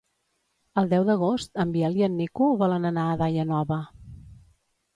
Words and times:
El 0.81 0.87
deu 0.93 1.05
d'agost 1.09 1.61
en 1.65 1.75
Biel 1.75 1.99
i 2.01 2.07
en 2.09 2.17
Nico 2.23 2.49
volen 2.63 2.89
anar 2.93 3.07
a 3.09 3.15
Daia 3.23 3.47
Nova. 3.53 3.81